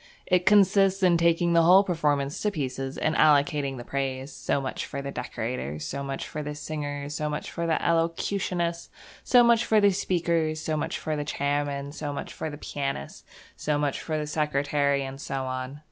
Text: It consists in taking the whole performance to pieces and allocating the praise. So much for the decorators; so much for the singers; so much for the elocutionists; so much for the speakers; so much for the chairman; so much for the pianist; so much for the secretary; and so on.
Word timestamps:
It 0.25 0.47
consists 0.47 1.03
in 1.03 1.15
taking 1.17 1.53
the 1.53 1.61
whole 1.61 1.83
performance 1.83 2.41
to 2.41 2.49
pieces 2.49 2.97
and 2.97 3.13
allocating 3.15 3.77
the 3.77 3.83
praise. 3.83 4.33
So 4.33 4.59
much 4.59 4.83
for 4.83 4.99
the 4.99 5.11
decorators; 5.11 5.85
so 5.85 6.01
much 6.01 6.27
for 6.27 6.41
the 6.41 6.55
singers; 6.55 7.13
so 7.13 7.29
much 7.29 7.51
for 7.51 7.67
the 7.67 7.79
elocutionists; 7.79 8.89
so 9.23 9.43
much 9.43 9.63
for 9.63 9.79
the 9.79 9.91
speakers; 9.91 10.59
so 10.59 10.75
much 10.75 10.97
for 10.97 11.15
the 11.15 11.23
chairman; 11.23 11.91
so 11.91 12.11
much 12.11 12.33
for 12.33 12.49
the 12.49 12.57
pianist; 12.57 13.27
so 13.55 13.77
much 13.77 14.01
for 14.01 14.17
the 14.17 14.25
secretary; 14.25 15.03
and 15.05 15.21
so 15.21 15.43
on. 15.45 15.79